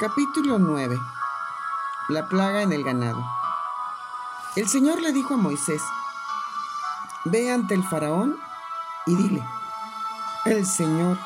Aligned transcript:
Capítulo 0.00 0.60
9. 0.60 0.96
La 2.10 2.28
plaga 2.28 2.62
en 2.62 2.72
el 2.72 2.84
ganado. 2.84 3.20
El 4.54 4.68
Señor 4.68 5.00
le 5.00 5.10
dijo 5.10 5.34
a 5.34 5.38
Moisés, 5.38 5.82
Ve 7.24 7.50
ante 7.50 7.74
el 7.74 7.82
faraón 7.82 8.38
y 9.06 9.16
dile, 9.16 9.44
el 10.44 10.64
Señor, 10.66 11.18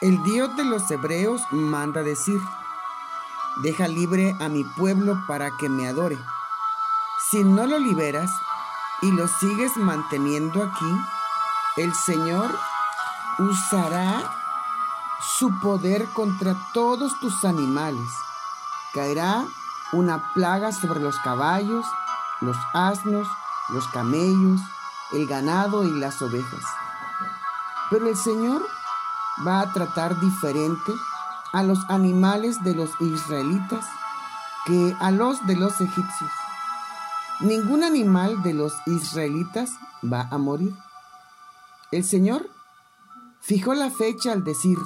el 0.00 0.20
Dios 0.24 0.56
de 0.56 0.64
los 0.64 0.90
hebreos, 0.90 1.42
manda 1.52 2.02
decir, 2.02 2.40
deja 3.62 3.86
libre 3.86 4.36
a 4.40 4.48
mi 4.48 4.64
pueblo 4.64 5.22
para 5.28 5.52
que 5.56 5.68
me 5.68 5.86
adore. 5.86 6.18
Si 7.30 7.44
no 7.44 7.68
lo 7.68 7.78
liberas 7.78 8.32
y 9.02 9.12
lo 9.12 9.28
sigues 9.28 9.76
manteniendo 9.76 10.60
aquí, 10.64 10.92
el 11.76 11.94
Señor 11.94 12.52
usará 13.38 14.41
su 15.22 15.58
poder 15.60 16.06
contra 16.14 16.56
todos 16.74 17.18
tus 17.20 17.44
animales. 17.44 18.08
Caerá 18.92 19.44
una 19.92 20.32
plaga 20.34 20.72
sobre 20.72 21.00
los 21.00 21.18
caballos, 21.20 21.86
los 22.40 22.56
asnos, 22.74 23.28
los 23.68 23.86
camellos, 23.88 24.60
el 25.12 25.26
ganado 25.26 25.84
y 25.84 25.90
las 25.92 26.20
ovejas. 26.22 26.64
Pero 27.90 28.08
el 28.08 28.16
Señor 28.16 28.66
va 29.46 29.60
a 29.60 29.72
tratar 29.72 30.18
diferente 30.20 30.92
a 31.52 31.62
los 31.62 31.78
animales 31.88 32.62
de 32.64 32.74
los 32.74 32.90
israelitas 33.00 33.86
que 34.66 34.96
a 35.00 35.10
los 35.10 35.46
de 35.46 35.56
los 35.56 35.80
egipcios. 35.80 36.30
Ningún 37.40 37.84
animal 37.84 38.42
de 38.42 38.54
los 38.54 38.74
israelitas 38.86 39.72
va 40.02 40.28
a 40.30 40.38
morir. 40.38 40.74
El 41.90 42.04
Señor 42.04 42.48
fijó 43.40 43.74
la 43.74 43.90
fecha 43.90 44.32
al 44.32 44.44
decir, 44.44 44.78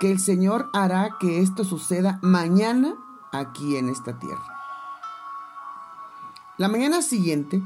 que 0.00 0.10
el 0.10 0.18
Señor 0.18 0.70
hará 0.72 1.18
que 1.20 1.42
esto 1.42 1.62
suceda 1.62 2.18
mañana 2.22 2.94
aquí 3.32 3.76
en 3.76 3.90
esta 3.90 4.18
tierra. 4.18 4.58
La 6.56 6.68
mañana 6.68 7.02
siguiente, 7.02 7.62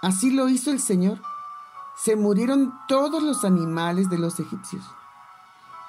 así 0.00 0.30
lo 0.30 0.48
hizo 0.48 0.70
el 0.70 0.78
Señor. 0.78 1.20
Se 1.96 2.14
murieron 2.14 2.72
todos 2.86 3.20
los 3.22 3.44
animales 3.44 4.08
de 4.08 4.16
los 4.16 4.38
egipcios, 4.38 4.84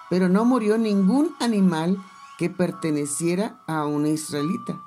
pero 0.10 0.30
no 0.30 0.46
murió 0.46 0.80
ningún 0.80 1.36
animal 1.40 2.04
que 2.40 2.50
perteneciera 2.50 3.62
a 3.68 3.86
un 3.86 4.08
israelita. 4.08 4.82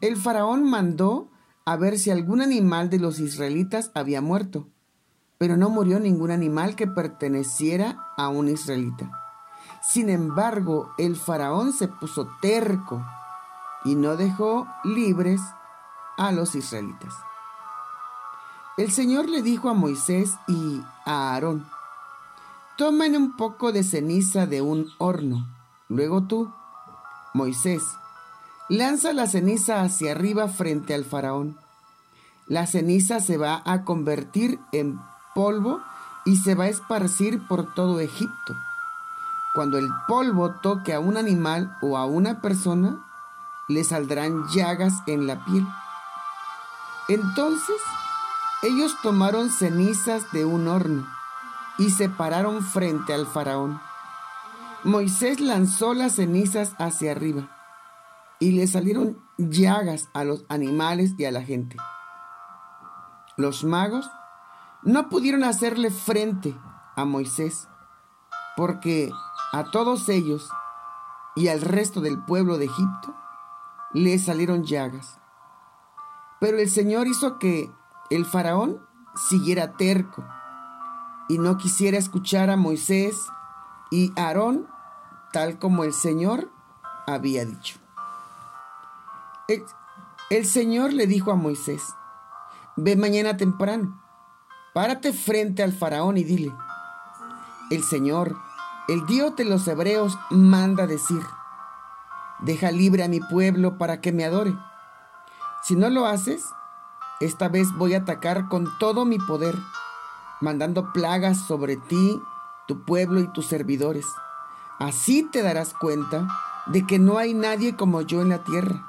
El 0.00 0.16
faraón 0.16 0.62
mandó 0.70 1.30
a 1.64 1.76
ver 1.76 1.98
si 1.98 2.10
algún 2.10 2.42
animal 2.42 2.90
de 2.90 3.00
los 3.00 3.18
israelitas 3.18 3.90
había 3.94 4.20
muerto, 4.20 4.68
pero 5.36 5.56
no 5.56 5.68
murió 5.68 5.98
ningún 5.98 6.30
animal 6.30 6.76
que 6.76 6.86
perteneciera 6.86 7.98
a 8.16 8.28
un 8.28 8.48
israelita. 8.48 9.23
Sin 9.86 10.08
embargo, 10.08 10.92
el 10.96 11.16
faraón 11.16 11.72
se 11.72 11.88
puso 11.88 12.26
terco 12.40 13.04
y 13.84 13.94
no 13.96 14.16
dejó 14.16 14.66
libres 14.82 15.40
a 16.16 16.32
los 16.32 16.54
israelitas. 16.54 17.14
El 18.76 18.90
Señor 18.90 19.28
le 19.28 19.42
dijo 19.42 19.68
a 19.68 19.74
Moisés 19.74 20.34
y 20.48 20.82
a 21.04 21.32
Aarón, 21.34 21.66
tomen 22.76 23.14
un 23.14 23.36
poco 23.36 23.72
de 23.72 23.84
ceniza 23.84 24.46
de 24.46 24.62
un 24.62 24.90
horno. 24.98 25.46
Luego 25.88 26.22
tú, 26.24 26.50
Moisés, 27.34 27.82
lanza 28.68 29.12
la 29.12 29.26
ceniza 29.26 29.82
hacia 29.82 30.12
arriba 30.12 30.48
frente 30.48 30.94
al 30.94 31.04
faraón. 31.04 31.58
La 32.46 32.66
ceniza 32.66 33.20
se 33.20 33.36
va 33.36 33.62
a 33.64 33.84
convertir 33.84 34.58
en 34.72 34.98
polvo 35.34 35.80
y 36.24 36.36
se 36.36 36.54
va 36.54 36.64
a 36.64 36.68
esparcir 36.68 37.46
por 37.46 37.74
todo 37.74 38.00
Egipto. 38.00 38.54
Cuando 39.54 39.78
el 39.78 39.88
polvo 40.08 40.50
toque 40.50 40.92
a 40.92 40.98
un 41.00 41.16
animal 41.16 41.76
o 41.80 41.96
a 41.96 42.06
una 42.06 42.40
persona, 42.40 43.06
le 43.68 43.84
saldrán 43.84 44.48
llagas 44.48 44.94
en 45.06 45.28
la 45.28 45.44
piel. 45.44 45.64
Entonces 47.08 47.76
ellos 48.64 48.96
tomaron 49.02 49.50
cenizas 49.50 50.32
de 50.32 50.44
un 50.44 50.66
horno 50.66 51.06
y 51.78 51.90
se 51.90 52.08
pararon 52.08 52.62
frente 52.62 53.14
al 53.14 53.26
faraón. 53.26 53.80
Moisés 54.82 55.38
lanzó 55.38 55.94
las 55.94 56.16
cenizas 56.16 56.74
hacia 56.78 57.12
arriba 57.12 57.48
y 58.40 58.52
le 58.52 58.66
salieron 58.66 59.22
llagas 59.38 60.08
a 60.14 60.24
los 60.24 60.44
animales 60.48 61.14
y 61.16 61.26
a 61.26 61.30
la 61.30 61.42
gente. 61.42 61.76
Los 63.36 63.64
magos 63.64 64.10
no 64.82 65.08
pudieron 65.08 65.44
hacerle 65.44 65.90
frente 65.90 66.58
a 66.96 67.04
Moisés 67.04 67.68
porque 68.56 69.10
a 69.54 69.70
todos 69.70 70.08
ellos 70.08 70.50
y 71.36 71.46
al 71.46 71.60
resto 71.60 72.00
del 72.00 72.20
pueblo 72.24 72.58
de 72.58 72.64
Egipto 72.64 73.14
le 73.92 74.18
salieron 74.18 74.64
llagas. 74.64 75.20
Pero 76.40 76.58
el 76.58 76.68
Señor 76.68 77.06
hizo 77.06 77.38
que 77.38 77.70
el 78.10 78.26
faraón 78.26 78.84
siguiera 79.14 79.76
terco 79.76 80.24
y 81.28 81.38
no 81.38 81.56
quisiera 81.56 81.98
escuchar 81.98 82.50
a 82.50 82.56
Moisés 82.56 83.28
y 83.92 84.12
Aarón 84.16 84.66
tal 85.32 85.60
como 85.60 85.84
el 85.84 85.92
Señor 85.92 86.50
había 87.06 87.44
dicho. 87.44 87.78
El, 89.46 89.64
el, 90.30 90.46
Señor 90.46 90.92
le 90.92 91.06
dijo 91.06 91.30
a 91.30 91.36
Moisés, 91.36 91.94
ve 92.74 92.96
mañana 92.96 93.36
temprano, 93.36 94.02
párate 94.72 95.12
frente 95.12 95.62
al 95.62 95.72
faraón 95.72 96.16
y 96.16 96.24
dile, 96.24 96.52
el 97.70 97.84
Señor, 97.84 98.36
el 98.86 99.06
Dios 99.06 99.34
de 99.36 99.46
los 99.46 99.66
hebreos 99.66 100.18
manda 100.28 100.86
decir, 100.86 101.22
deja 102.40 102.70
libre 102.70 103.02
a 103.02 103.08
mi 103.08 103.18
pueblo 103.18 103.78
para 103.78 104.02
que 104.02 104.12
me 104.12 104.26
adore. 104.26 104.54
Si 105.62 105.74
no 105.74 105.88
lo 105.88 106.04
haces, 106.04 106.44
esta 107.20 107.48
vez 107.48 107.72
voy 107.78 107.94
a 107.94 107.98
atacar 107.98 108.48
con 108.48 108.68
todo 108.78 109.06
mi 109.06 109.18
poder, 109.18 109.56
mandando 110.42 110.92
plagas 110.92 111.38
sobre 111.46 111.78
ti, 111.78 112.20
tu 112.66 112.84
pueblo 112.84 113.20
y 113.20 113.32
tus 113.32 113.46
servidores. 113.46 114.04
Así 114.78 115.22
te 115.22 115.42
darás 115.42 115.72
cuenta 115.72 116.28
de 116.66 116.86
que 116.86 116.98
no 116.98 117.16
hay 117.16 117.32
nadie 117.32 117.76
como 117.76 118.02
yo 118.02 118.20
en 118.20 118.28
la 118.28 118.44
tierra. 118.44 118.86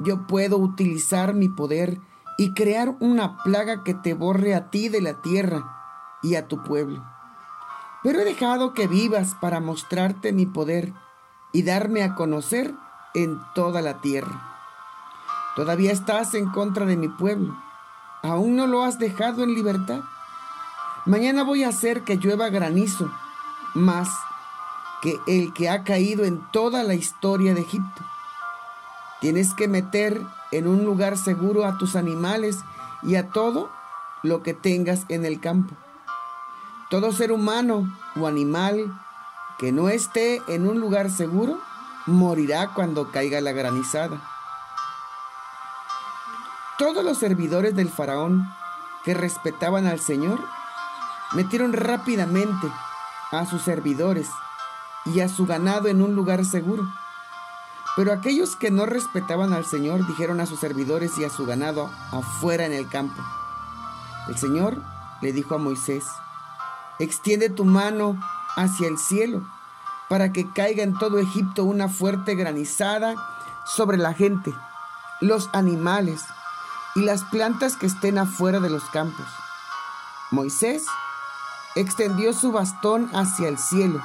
Yo 0.00 0.26
puedo 0.26 0.56
utilizar 0.58 1.34
mi 1.34 1.48
poder 1.48 2.00
y 2.36 2.52
crear 2.54 2.96
una 2.98 3.36
plaga 3.44 3.84
que 3.84 3.94
te 3.94 4.14
borre 4.14 4.56
a 4.56 4.70
ti 4.70 4.88
de 4.88 5.02
la 5.02 5.20
tierra 5.20 6.18
y 6.20 6.34
a 6.34 6.48
tu 6.48 6.64
pueblo 6.64 7.04
pero 8.02 8.20
he 8.20 8.24
dejado 8.24 8.74
que 8.74 8.86
vivas 8.86 9.34
para 9.40 9.60
mostrarte 9.60 10.32
mi 10.32 10.46
poder 10.46 10.92
y 11.52 11.62
darme 11.62 12.02
a 12.02 12.14
conocer 12.14 12.74
en 13.14 13.40
toda 13.54 13.82
la 13.82 14.00
tierra. 14.00 14.46
Todavía 15.56 15.92
estás 15.92 16.34
en 16.34 16.50
contra 16.50 16.86
de 16.86 16.96
mi 16.96 17.08
pueblo. 17.08 17.56
¿Aún 18.22 18.56
no 18.56 18.66
lo 18.66 18.82
has 18.82 18.98
dejado 18.98 19.42
en 19.42 19.54
libertad? 19.54 20.00
Mañana 21.06 21.42
voy 21.42 21.64
a 21.64 21.68
hacer 21.68 22.02
que 22.02 22.16
llueva 22.16 22.50
granizo, 22.50 23.10
más 23.74 24.08
que 25.02 25.18
el 25.26 25.52
que 25.52 25.68
ha 25.68 25.82
caído 25.82 26.24
en 26.24 26.40
toda 26.52 26.82
la 26.82 26.94
historia 26.94 27.54
de 27.54 27.62
Egipto. 27.62 28.02
Tienes 29.20 29.54
que 29.54 29.68
meter 29.68 30.22
en 30.52 30.66
un 30.66 30.84
lugar 30.84 31.16
seguro 31.16 31.64
a 31.64 31.78
tus 31.78 31.96
animales 31.96 32.58
y 33.02 33.16
a 33.16 33.28
todo 33.28 33.70
lo 34.22 34.42
que 34.42 34.54
tengas 34.54 35.04
en 35.08 35.24
el 35.24 35.40
campo. 35.40 35.74
Todo 36.90 37.12
ser 37.12 37.30
humano 37.30 37.88
o 38.16 38.26
animal 38.26 38.92
que 39.60 39.70
no 39.70 39.88
esté 39.88 40.42
en 40.48 40.66
un 40.66 40.80
lugar 40.80 41.08
seguro 41.08 41.60
morirá 42.06 42.74
cuando 42.74 43.12
caiga 43.12 43.40
la 43.40 43.52
granizada. 43.52 44.20
Todos 46.78 47.04
los 47.04 47.16
servidores 47.16 47.76
del 47.76 47.90
faraón 47.90 48.44
que 49.04 49.14
respetaban 49.14 49.86
al 49.86 50.00
Señor 50.00 50.40
metieron 51.32 51.74
rápidamente 51.74 52.66
a 53.30 53.46
sus 53.46 53.62
servidores 53.62 54.28
y 55.04 55.20
a 55.20 55.28
su 55.28 55.46
ganado 55.46 55.86
en 55.86 56.02
un 56.02 56.16
lugar 56.16 56.44
seguro. 56.44 56.90
Pero 57.94 58.12
aquellos 58.12 58.56
que 58.56 58.72
no 58.72 58.84
respetaban 58.84 59.52
al 59.52 59.64
Señor 59.64 60.08
dijeron 60.08 60.40
a 60.40 60.46
sus 60.46 60.58
servidores 60.58 61.16
y 61.18 61.24
a 61.24 61.30
su 61.30 61.46
ganado 61.46 61.88
afuera 62.10 62.66
en 62.66 62.72
el 62.72 62.88
campo. 62.88 63.22
El 64.26 64.36
Señor 64.36 64.82
le 65.20 65.32
dijo 65.32 65.54
a 65.54 65.58
Moisés, 65.58 66.04
Extiende 67.00 67.48
tu 67.48 67.64
mano 67.64 68.20
hacia 68.56 68.86
el 68.86 68.98
cielo 68.98 69.42
para 70.10 70.32
que 70.32 70.52
caiga 70.52 70.82
en 70.82 70.92
todo 70.98 71.18
Egipto 71.18 71.64
una 71.64 71.88
fuerte 71.88 72.34
granizada 72.34 73.14
sobre 73.64 73.96
la 73.96 74.12
gente, 74.12 74.52
los 75.22 75.48
animales 75.54 76.22
y 76.94 77.00
las 77.00 77.24
plantas 77.24 77.76
que 77.76 77.86
estén 77.86 78.18
afuera 78.18 78.60
de 78.60 78.68
los 78.68 78.84
campos. 78.90 79.26
Moisés 80.30 80.84
extendió 81.74 82.34
su 82.34 82.52
bastón 82.52 83.08
hacia 83.14 83.48
el 83.48 83.56
cielo 83.56 84.02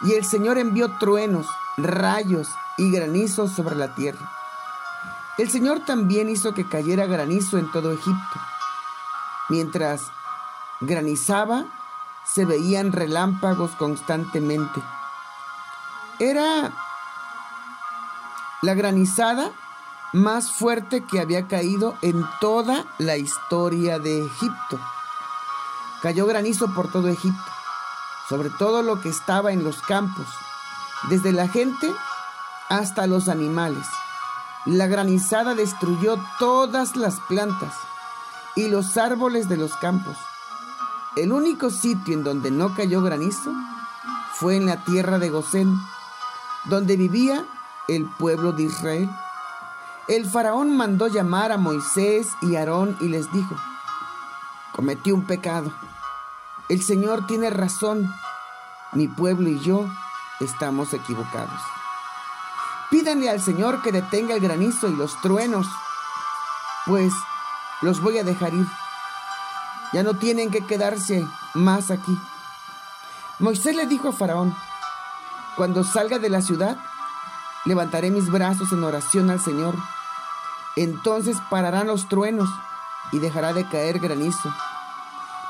y 0.00 0.14
el 0.14 0.24
Señor 0.24 0.56
envió 0.56 0.96
truenos, 0.98 1.46
rayos 1.76 2.48
y 2.78 2.90
granizos 2.90 3.52
sobre 3.52 3.76
la 3.76 3.94
tierra. 3.94 4.32
El 5.36 5.50
Señor 5.50 5.84
también 5.84 6.30
hizo 6.30 6.54
que 6.54 6.66
cayera 6.66 7.04
granizo 7.04 7.58
en 7.58 7.70
todo 7.70 7.92
Egipto. 7.92 8.40
Mientras 9.50 10.10
granizaba, 10.80 11.66
se 12.32 12.44
veían 12.44 12.92
relámpagos 12.92 13.72
constantemente. 13.72 14.82
Era 16.18 16.72
la 18.62 18.74
granizada 18.74 19.52
más 20.12 20.52
fuerte 20.52 21.04
que 21.04 21.20
había 21.20 21.46
caído 21.46 21.96
en 22.02 22.24
toda 22.40 22.84
la 22.98 23.16
historia 23.16 23.98
de 23.98 24.24
Egipto. 24.24 24.78
Cayó 26.02 26.26
granizo 26.26 26.74
por 26.74 26.90
todo 26.90 27.08
Egipto, 27.08 27.50
sobre 28.28 28.50
todo 28.50 28.82
lo 28.82 29.00
que 29.00 29.08
estaba 29.08 29.52
en 29.52 29.64
los 29.64 29.82
campos, 29.82 30.26
desde 31.08 31.32
la 31.32 31.48
gente 31.48 31.92
hasta 32.68 33.06
los 33.06 33.28
animales. 33.28 33.86
La 34.64 34.86
granizada 34.86 35.54
destruyó 35.54 36.18
todas 36.38 36.96
las 36.96 37.20
plantas 37.20 37.74
y 38.54 38.68
los 38.68 38.96
árboles 38.96 39.48
de 39.48 39.56
los 39.56 39.76
campos. 39.76 40.16
El 41.18 41.32
único 41.32 41.70
sitio 41.70 42.14
en 42.14 42.22
donde 42.22 42.52
no 42.52 42.76
cayó 42.76 43.02
granizo 43.02 43.52
fue 44.34 44.54
en 44.54 44.66
la 44.66 44.84
tierra 44.84 45.18
de 45.18 45.30
Gosén, 45.30 45.76
donde 46.66 46.96
vivía 46.96 47.44
el 47.88 48.04
pueblo 48.04 48.52
de 48.52 48.62
Israel. 48.62 49.10
El 50.06 50.30
faraón 50.30 50.76
mandó 50.76 51.08
llamar 51.08 51.50
a 51.50 51.56
Moisés 51.56 52.28
y 52.40 52.54
Aarón 52.54 52.96
y 53.00 53.08
les 53.08 53.32
dijo, 53.32 53.56
cometí 54.70 55.10
un 55.10 55.26
pecado. 55.26 55.72
El 56.68 56.84
Señor 56.84 57.26
tiene 57.26 57.50
razón. 57.50 58.14
Mi 58.92 59.08
pueblo 59.08 59.48
y 59.48 59.58
yo 59.58 59.86
estamos 60.38 60.94
equivocados. 60.94 61.60
Pídanle 62.90 63.28
al 63.28 63.40
Señor 63.40 63.82
que 63.82 63.90
detenga 63.90 64.34
el 64.34 64.40
granizo 64.40 64.86
y 64.86 64.94
los 64.94 65.20
truenos, 65.20 65.66
pues 66.86 67.12
los 67.82 68.00
voy 68.00 68.18
a 68.18 68.24
dejar 68.24 68.54
ir. 68.54 68.68
Ya 69.92 70.02
no 70.02 70.14
tienen 70.14 70.50
que 70.50 70.66
quedarse 70.66 71.26
más 71.54 71.90
aquí. 71.90 72.16
Moisés 73.38 73.74
le 73.76 73.86
dijo 73.86 74.08
a 74.08 74.12
Faraón, 74.12 74.54
cuando 75.56 75.84
salga 75.84 76.18
de 76.18 76.28
la 76.28 76.42
ciudad, 76.42 76.76
levantaré 77.64 78.10
mis 78.10 78.30
brazos 78.30 78.72
en 78.72 78.84
oración 78.84 79.30
al 79.30 79.40
Señor. 79.40 79.74
Entonces 80.76 81.38
pararán 81.50 81.86
los 81.86 82.08
truenos 82.08 82.48
y 83.12 83.18
dejará 83.18 83.52
de 83.52 83.68
caer 83.68 83.98
granizo, 83.98 84.52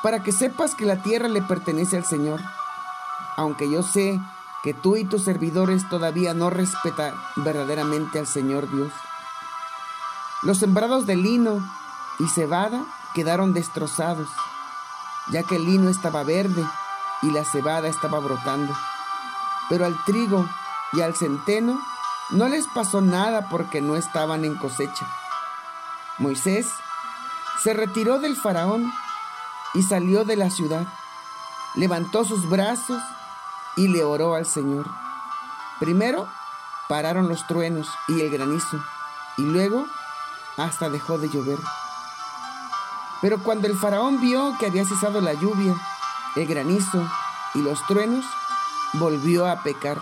para 0.03 0.23
que 0.23 0.33
sepas 0.33 0.75
que 0.75 0.87
la 0.87 1.03
tierra 1.03 1.29
le 1.29 1.43
pertenece 1.43 1.97
al 1.97 2.05
Señor, 2.05 2.41
aunque 3.37 3.71
yo 3.71 3.83
sé 3.83 4.21
que 4.63 4.75
tú 4.75 4.97
y 4.97 5.05
tus 5.05 5.25
servidores 5.25 5.89
todavía 5.89 6.35
no 6.35 6.51
respetan 6.51 7.15
verdaderamente 7.37 8.19
al 8.19 8.27
Señor 8.27 8.71
Dios. 8.71 8.93
Los 10.43 10.59
sembrados 10.59 11.07
de 11.07 11.17
lino 11.17 11.67
y 12.19 12.29
cebada 12.29 12.85
quedaron 13.19 13.53
destrozados, 13.53 14.29
ya 15.33 15.43
que 15.43 15.57
el 15.57 15.65
lino 15.65 15.91
estaba 15.91 16.23
verde 16.23 16.65
y 17.21 17.33
la 17.33 17.45
cebada 17.45 17.89
estaba 17.89 18.21
brotando. 18.21 18.73
Pero 19.69 19.87
al 19.87 19.97
trigo 20.05 20.49
y 20.93 21.01
al 21.01 21.17
centeno 21.17 21.81
no 22.31 22.49
les 22.49 22.69
pasó 22.69 23.01
nada 23.01 23.49
porque 23.49 23.81
no 23.81 23.97
estaban 23.97 24.45
en 24.45 24.55
cosecha. 24.55 25.05
Moisés 26.19 26.69
se 27.61 27.75
retiró 27.75 28.21
del 28.21 28.37
faraón 28.37 28.89
y 29.75 29.83
salió 29.83 30.25
de 30.25 30.37
la 30.37 30.51
ciudad. 30.51 30.87
Levantó 31.75 32.25
sus 32.25 32.49
brazos 32.49 33.03
y 33.75 33.89
le 33.89 34.05
oró 34.05 34.37
al 34.37 34.47
Señor. 34.47 34.87
Primero 35.81 36.29
pararon 36.89 37.29
los 37.29 37.49
truenos 37.49 37.89
y 38.07 38.21
el 38.21 38.31
granizo, 38.31 38.79
y 39.37 39.43
luego 39.43 39.89
hasta 40.57 40.89
dejó 40.89 41.19
de 41.19 41.29
llover. 41.31 41.59
Pero 43.21 43.39
cuando 43.43 43.67
el 43.67 43.77
faraón 43.77 44.21
vio 44.21 44.57
que 44.59 44.67
había 44.67 44.85
cesado 44.85 45.21
la 45.21 45.35
lluvia, 45.35 45.75
el 46.37 46.47
granizo 46.47 47.03
y 47.55 47.63
los 47.63 47.85
truenos, 47.87 48.25
volvió 48.95 49.47
a 49.47 49.63
pecar. 49.63 50.01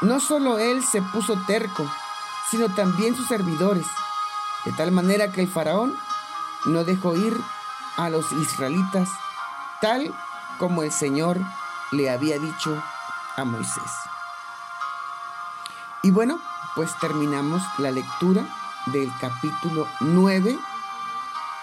No 0.00 0.20
solo 0.20 0.58
él 0.58 0.84
se 0.84 1.02
puso 1.02 1.36
terco, 1.46 1.90
sino 2.50 2.68
también 2.68 3.16
sus 3.16 3.26
servidores, 3.26 3.86
de 4.64 4.72
tal 4.72 4.92
manera 4.92 5.32
que 5.32 5.42
el 5.42 5.48
faraón 5.48 5.96
no 6.66 6.84
dejó 6.84 7.16
ir 7.16 7.36
a 7.96 8.10
los 8.10 8.30
israelitas, 8.32 9.08
tal 9.80 10.14
como 10.58 10.82
el 10.82 10.92
Señor 10.92 11.38
le 11.90 12.10
había 12.10 12.38
dicho 12.38 12.82
a 13.36 13.44
Moisés. 13.44 13.82
Y 16.02 16.10
bueno, 16.10 16.38
pues 16.74 16.90
terminamos 17.00 17.62
la 17.78 17.90
lectura 17.90 18.44
del 18.86 19.10
capítulo 19.20 19.86
9 20.00 20.58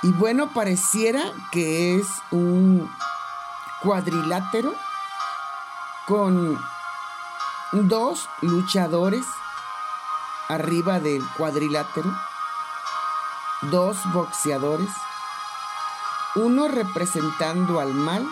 y 0.03 0.11
bueno, 0.13 0.49
pareciera 0.49 1.31
que 1.51 1.95
es 1.95 2.07
un 2.31 2.91
cuadrilátero 3.81 4.73
con 6.07 6.59
dos 7.71 8.27
luchadores 8.41 9.25
arriba 10.49 10.99
del 10.99 11.25
cuadrilátero, 11.37 12.11
dos 13.61 13.97
boxeadores, 14.11 14.89
uno 16.35 16.67
representando 16.67 17.79
al 17.79 17.93
mal 17.93 18.27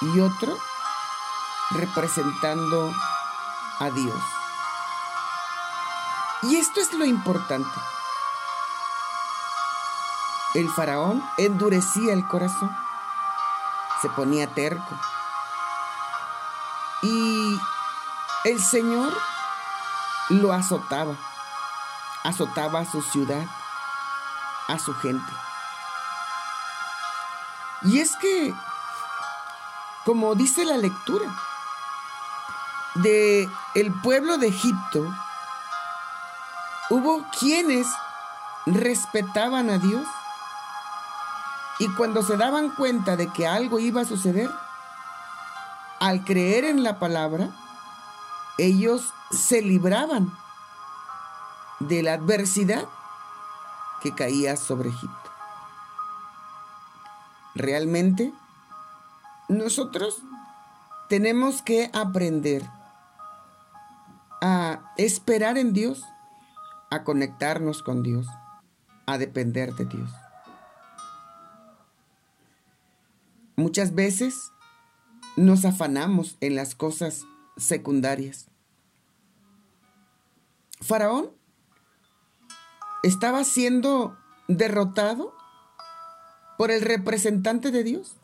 y 0.00 0.20
otro 0.20 0.56
representando 1.70 2.92
a 3.80 3.90
Dios. 3.90 4.22
Y 6.42 6.56
esto 6.56 6.80
es 6.80 6.92
lo 6.94 7.04
importante. 7.04 7.78
El 10.58 10.68
faraón 10.70 11.22
endurecía 11.36 12.12
el 12.12 12.26
corazón, 12.26 12.76
se 14.02 14.08
ponía 14.08 14.52
terco. 14.54 14.98
Y 17.00 17.56
el 18.42 18.60
Señor 18.60 19.16
lo 20.30 20.52
azotaba, 20.52 21.14
azotaba 22.24 22.80
a 22.80 22.84
su 22.86 23.02
ciudad, 23.02 23.46
a 24.66 24.80
su 24.80 24.92
gente. 24.94 25.32
Y 27.82 28.00
es 28.00 28.16
que, 28.16 28.52
como 30.04 30.34
dice 30.34 30.64
la 30.64 30.76
lectura, 30.76 31.32
de 32.96 33.48
el 33.76 33.92
pueblo 34.00 34.38
de 34.38 34.48
Egipto, 34.48 35.06
hubo 36.90 37.24
quienes 37.38 37.86
respetaban 38.66 39.70
a 39.70 39.78
Dios 39.78 40.04
y 41.78 41.88
cuando 41.94 42.22
se 42.22 42.36
daban 42.36 42.70
cuenta 42.70 43.16
de 43.16 43.32
que 43.32 43.46
algo 43.46 43.78
iba 43.78 44.00
a 44.00 44.04
suceder, 44.04 44.50
al 46.00 46.24
creer 46.24 46.64
en 46.64 46.82
la 46.82 46.98
palabra, 46.98 47.50
ellos 48.56 49.12
se 49.30 49.62
libraban 49.62 50.32
de 51.80 52.02
la 52.02 52.14
adversidad 52.14 52.86
que 54.02 54.14
caía 54.14 54.56
sobre 54.56 54.90
Egipto. 54.90 55.30
Realmente, 57.54 58.32
nosotros 59.48 60.22
tenemos 61.08 61.62
que 61.62 61.90
aprender 61.94 62.68
a 64.40 64.92
esperar 64.96 65.58
en 65.58 65.72
Dios, 65.72 66.04
a 66.90 67.02
conectarnos 67.02 67.82
con 67.82 68.02
Dios, 68.02 68.26
a 69.06 69.18
depender 69.18 69.74
de 69.74 69.86
Dios. 69.86 70.10
Muchas 73.58 73.96
veces 73.96 74.52
nos 75.36 75.64
afanamos 75.64 76.36
en 76.40 76.54
las 76.54 76.76
cosas 76.76 77.24
secundarias. 77.56 78.46
Faraón 80.80 81.32
estaba 83.02 83.42
siendo 83.42 84.16
derrotado 84.46 85.34
por 86.56 86.70
el 86.70 86.82
representante 86.82 87.72
de 87.72 87.82
Dios, 87.82 88.14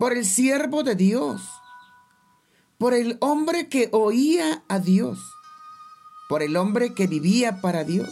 por 0.00 0.12
el 0.12 0.26
siervo 0.26 0.82
de 0.82 0.96
Dios, 0.96 1.40
por 2.76 2.94
el 2.94 3.18
hombre 3.20 3.68
que 3.68 3.88
oía 3.92 4.64
a 4.66 4.80
Dios, 4.80 5.20
por 6.28 6.42
el 6.42 6.56
hombre 6.56 6.92
que 6.92 7.06
vivía 7.06 7.60
para 7.60 7.84
Dios, 7.84 8.10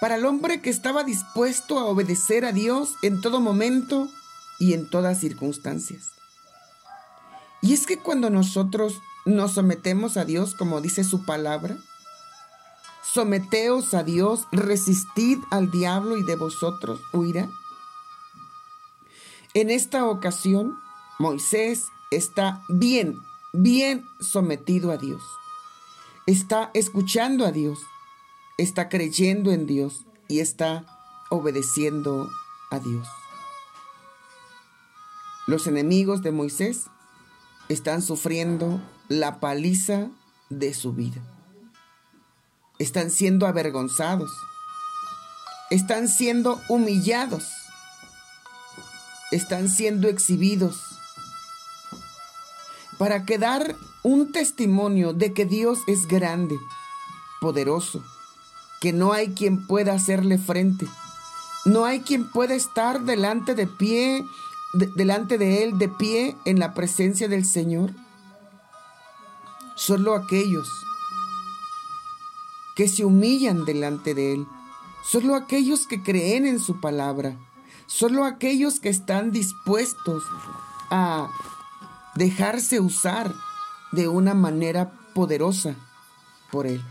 para 0.00 0.16
el 0.16 0.26
hombre 0.26 0.60
que 0.60 0.70
estaba 0.70 1.04
dispuesto 1.04 1.78
a 1.78 1.84
obedecer 1.84 2.44
a 2.44 2.50
Dios 2.50 2.96
en 3.02 3.20
todo 3.20 3.40
momento 3.40 4.10
y 4.64 4.72
en 4.72 4.88
todas 4.88 5.20
circunstancias. 5.20 6.12
Y 7.60 7.74
es 7.74 7.84
que 7.86 7.98
cuando 7.98 8.30
nosotros 8.30 8.94
nos 9.26 9.52
sometemos 9.52 10.16
a 10.16 10.24
Dios, 10.24 10.54
como 10.54 10.80
dice 10.80 11.04
su 11.04 11.26
palabra, 11.26 11.76
someteos 13.02 13.92
a 13.92 14.02
Dios, 14.04 14.46
resistid 14.52 15.38
al 15.50 15.70
diablo 15.70 16.16
y 16.16 16.24
de 16.24 16.36
vosotros 16.36 16.98
huirá. 17.12 17.50
En 19.52 19.68
esta 19.70 20.06
ocasión, 20.06 20.78
Moisés 21.18 21.88
está 22.10 22.62
bien, 22.70 23.18
bien 23.52 24.06
sometido 24.20 24.92
a 24.92 24.96
Dios. 24.96 25.22
Está 26.26 26.70
escuchando 26.72 27.44
a 27.44 27.52
Dios, 27.52 27.80
está 28.56 28.88
creyendo 28.88 29.52
en 29.52 29.66
Dios 29.66 30.06
y 30.26 30.40
está 30.40 30.86
obedeciendo 31.28 32.30
a 32.70 32.78
Dios. 32.78 33.06
Los 35.46 35.66
enemigos 35.66 36.22
de 36.22 36.32
Moisés 36.32 36.86
están 37.68 38.00
sufriendo 38.00 38.80
la 39.08 39.40
paliza 39.40 40.08
de 40.48 40.72
su 40.72 40.92
vida. 40.92 41.20
están 42.78 43.10
siendo 43.10 43.46
avergonzados, 43.46 44.32
están 45.70 46.08
siendo 46.08 46.60
humillados, 46.68 47.44
están 49.30 49.68
siendo 49.68 50.08
exhibidos. 50.08 50.80
Para 52.98 53.24
quedar 53.24 53.76
un 54.02 54.32
testimonio 54.32 55.12
de 55.12 55.32
que 55.32 55.44
Dios 55.44 55.78
es 55.86 56.06
grande, 56.06 56.58
poderoso, 57.40 58.02
que 58.80 58.92
no 58.92 59.12
hay 59.12 59.34
quien 59.34 59.66
pueda 59.66 59.92
hacerle 59.92 60.38
frente, 60.38 60.86
no 61.64 61.84
hay 61.84 62.00
quien 62.00 62.28
pueda 62.30 62.54
estar 62.54 63.02
delante 63.02 63.54
de 63.54 63.66
pie, 63.66 64.24
delante 64.74 65.38
de 65.38 65.62
él 65.62 65.78
de 65.78 65.88
pie 65.88 66.36
en 66.44 66.58
la 66.58 66.74
presencia 66.74 67.28
del 67.28 67.44
Señor. 67.44 67.90
Solo 69.76 70.14
aquellos 70.14 70.68
que 72.74 72.88
se 72.88 73.04
humillan 73.04 73.64
delante 73.64 74.14
de 74.14 74.34
Él, 74.34 74.46
solo 75.04 75.34
aquellos 75.34 75.86
que 75.86 76.02
creen 76.02 76.46
en 76.46 76.60
su 76.60 76.80
palabra, 76.80 77.36
solo 77.86 78.24
aquellos 78.24 78.80
que 78.80 78.88
están 78.88 79.30
dispuestos 79.30 80.24
a 80.90 81.28
dejarse 82.16 82.80
usar 82.80 83.34
de 83.92 84.08
una 84.08 84.34
manera 84.34 84.92
poderosa 85.14 85.76
por 86.50 86.66
Él. 86.66 86.82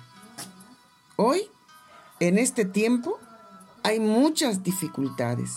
Hoy, 1.16 1.50
en 2.20 2.38
este 2.38 2.66
tiempo, 2.66 3.20
hay 3.84 4.00
muchas 4.00 4.64
dificultades. 4.64 5.52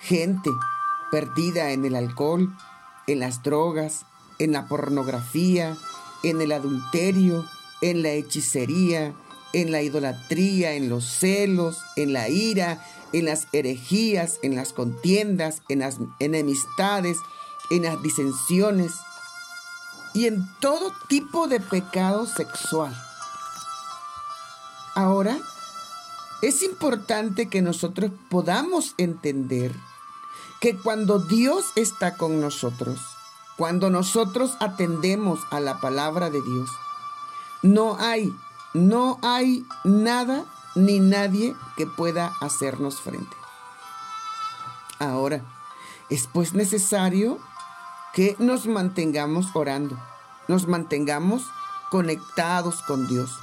Gente 0.00 0.50
perdida 1.10 1.70
en 1.72 1.84
el 1.84 1.96
alcohol, 1.96 2.54
en 3.06 3.20
las 3.20 3.42
drogas, 3.42 4.04
en 4.38 4.52
la 4.52 4.66
pornografía, 4.68 5.76
en 6.22 6.40
el 6.40 6.52
adulterio, 6.52 7.44
en 7.80 8.02
la 8.02 8.10
hechicería, 8.10 9.14
en 9.52 9.72
la 9.72 9.82
idolatría, 9.82 10.74
en 10.74 10.88
los 10.88 11.04
celos, 11.04 11.78
en 11.96 12.12
la 12.12 12.28
ira, 12.28 12.84
en 13.12 13.24
las 13.24 13.46
herejías, 13.52 14.38
en 14.42 14.56
las 14.56 14.72
contiendas, 14.72 15.62
en 15.68 15.80
las 15.80 15.98
enemistades, 16.18 17.18
en 17.70 17.84
las 17.84 18.02
disensiones 18.02 18.92
y 20.14 20.26
en 20.26 20.46
todo 20.60 20.92
tipo 21.08 21.48
de 21.48 21.60
pecado 21.60 22.26
sexual. 22.26 22.94
Ahora, 24.94 25.38
es 26.42 26.62
importante 26.62 27.48
que 27.48 27.62
nosotros 27.62 28.10
podamos 28.28 28.94
entender 28.98 29.72
que 30.60 30.76
cuando 30.76 31.18
Dios 31.18 31.66
está 31.76 32.16
con 32.16 32.40
nosotros, 32.40 33.00
cuando 33.56 33.90
nosotros 33.90 34.56
atendemos 34.60 35.40
a 35.50 35.60
la 35.60 35.80
palabra 35.80 36.30
de 36.30 36.40
Dios, 36.42 36.70
no 37.62 37.96
hay 37.98 38.34
no 38.74 39.18
hay 39.22 39.66
nada 39.84 40.44
ni 40.74 41.00
nadie 41.00 41.56
que 41.76 41.86
pueda 41.86 42.32
hacernos 42.40 43.00
frente. 43.00 43.36
Ahora, 44.98 45.42
es 46.10 46.26
pues 46.26 46.54
necesario 46.54 47.38
que 48.12 48.36
nos 48.38 48.66
mantengamos 48.66 49.54
orando, 49.54 49.98
nos 50.48 50.66
mantengamos 50.66 51.44
conectados 51.90 52.82
con 52.82 53.08
Dios, 53.08 53.38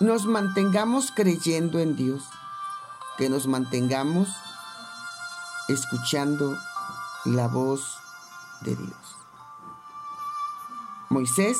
nos 0.00 0.26
mantengamos 0.26 1.12
creyendo 1.14 1.78
en 1.78 1.96
Dios, 1.96 2.24
que 3.18 3.28
nos 3.28 3.46
mantengamos 3.46 4.28
escuchando 5.72 6.56
la 7.24 7.48
voz 7.48 7.98
de 8.62 8.76
Dios. 8.76 9.16
Moisés 11.08 11.58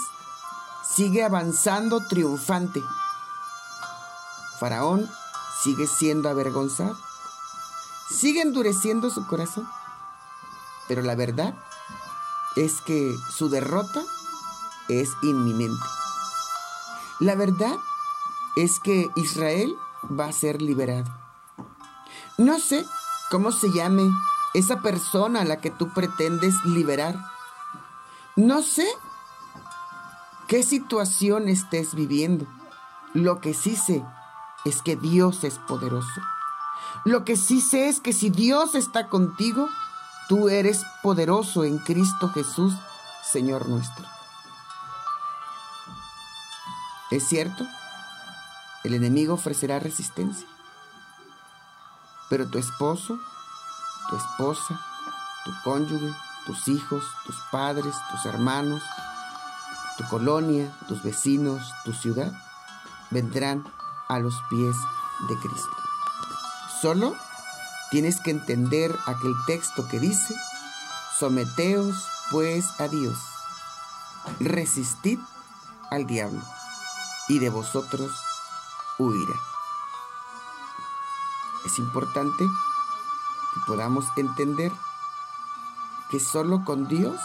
sigue 0.82 1.24
avanzando 1.24 2.06
triunfante. 2.06 2.82
Faraón 4.58 5.10
sigue 5.62 5.86
siendo 5.86 6.28
avergonzado. 6.28 6.96
Sigue 8.08 8.42
endureciendo 8.42 9.10
su 9.10 9.26
corazón. 9.26 9.68
Pero 10.88 11.02
la 11.02 11.14
verdad 11.14 11.54
es 12.56 12.80
que 12.80 13.16
su 13.32 13.48
derrota 13.48 14.02
es 14.88 15.10
inminente. 15.22 15.84
La 17.20 17.34
verdad 17.34 17.76
es 18.56 18.80
que 18.80 19.10
Israel 19.14 19.76
va 20.08 20.26
a 20.26 20.32
ser 20.32 20.60
liberado. 20.62 21.10
No 22.38 22.58
sé 22.58 22.86
cómo 23.30 23.52
se 23.52 23.70
llame 23.70 24.02
esa 24.54 24.80
persona 24.80 25.42
a 25.42 25.44
la 25.44 25.60
que 25.60 25.70
tú 25.70 25.90
pretendes 25.94 26.54
liberar. 26.64 27.16
No 28.36 28.62
sé 28.62 28.86
qué 30.48 30.62
situación 30.62 31.48
estés 31.48 31.94
viviendo. 31.94 32.46
Lo 33.14 33.40
que 33.40 33.54
sí 33.54 33.76
sé 33.76 34.04
es 34.64 34.82
que 34.82 34.96
Dios 34.96 35.44
es 35.44 35.58
poderoso. 35.58 36.20
Lo 37.04 37.24
que 37.24 37.36
sí 37.36 37.60
sé 37.60 37.88
es 37.88 38.00
que 38.00 38.12
si 38.12 38.30
Dios 38.30 38.74
está 38.74 39.08
contigo, 39.08 39.68
tú 40.28 40.48
eres 40.48 40.84
poderoso 41.02 41.64
en 41.64 41.78
Cristo 41.78 42.28
Jesús, 42.28 42.74
Señor 43.22 43.68
nuestro. 43.68 44.06
¿Es 47.10 47.26
cierto? 47.28 47.64
El 48.84 48.94
enemigo 48.94 49.34
ofrecerá 49.34 49.78
resistencia. 49.78 50.46
Pero 52.30 52.46
tu 52.48 52.58
esposo, 52.58 53.18
tu 54.08 54.16
esposa, 54.16 54.80
tu 55.44 55.52
cónyuge, 55.62 56.14
tus 56.46 56.68
hijos, 56.68 57.04
tus 57.26 57.36
padres, 57.50 57.94
tus 58.10 58.24
hermanos, 58.24 58.82
tu 59.98 60.08
colonia, 60.08 60.74
tus 60.88 61.02
vecinos, 61.02 61.74
tu 61.84 61.92
ciudad, 61.92 62.32
vendrán 63.10 63.64
a 64.08 64.18
los 64.18 64.34
pies 64.48 64.76
de 65.28 65.36
Cristo. 65.38 65.76
Solo 66.80 67.14
tienes 67.90 68.20
que 68.20 68.30
entender 68.30 68.96
aquel 69.06 69.34
texto 69.46 69.86
que 69.88 69.98
dice, 70.00 70.34
someteos 71.18 72.06
pues 72.30 72.64
a 72.78 72.88
Dios, 72.88 73.18
resistid 74.38 75.18
al 75.90 76.06
diablo, 76.06 76.40
y 77.28 77.40
de 77.40 77.50
vosotros 77.50 78.12
huirá. 78.98 79.49
Es 81.70 81.78
importante 81.78 82.44
que 83.54 83.60
podamos 83.64 84.04
entender 84.16 84.72
que 86.10 86.18
solo 86.18 86.64
con 86.64 86.88
Dios 86.88 87.20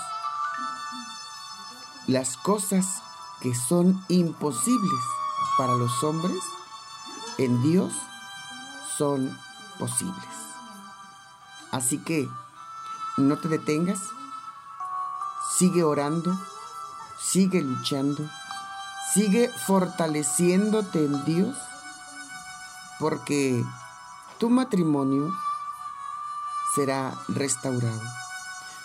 las 2.05 2.37
cosas 2.37 3.01
que 3.41 3.55
son 3.55 4.05
imposibles 4.07 5.01
para 5.57 5.73
los 5.73 6.03
hombres, 6.03 6.37
en 7.39 7.63
Dios 7.63 7.91
son 8.95 9.35
posibles. 9.79 10.29
Así 11.71 11.97
que 11.97 12.29
no 13.17 13.39
te 13.39 13.47
detengas, 13.47 13.99
sigue 15.57 15.83
orando, 15.83 16.39
sigue 17.19 17.61
luchando, 17.61 18.29
sigue 19.11 19.49
fortaleciéndote 19.65 21.03
en 21.03 21.25
Dios, 21.25 21.57
porque 22.99 23.65
tu 24.39 24.49
matrimonio 24.49 25.33
será 26.73 27.13
restaurado. 27.29 28.01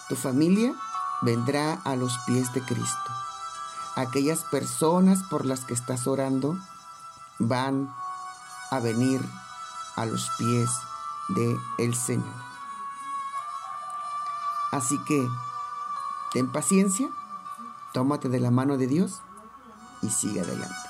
Tu 0.09 0.17
familia 0.17 0.75
vendrá 1.23 1.81
a 1.85 1.97
los 1.97 2.19
pies 2.27 2.53
de 2.53 2.63
Cristo. 2.63 3.11
Aquellas 3.97 4.45
personas 4.45 5.23
por 5.25 5.45
las 5.45 5.65
que 5.65 5.75
estás 5.75 6.07
orando 6.07 6.57
van 7.39 7.93
a 8.71 8.79
venir 8.79 9.21
a 9.97 10.07
los 10.07 10.31
pies 10.39 10.71
de 11.29 11.59
el 11.79 11.95
Señor. 11.95 12.51
Así 14.71 14.99
que 15.05 15.29
ten 16.33 16.51
paciencia, 16.51 17.09
tómate 17.93 18.29
de 18.29 18.39
la 18.39 18.53
mano 18.53 18.77
de 18.77 18.87
Dios 18.87 19.21
y 20.01 20.11
sigue 20.11 20.41
adelante. 20.41 20.90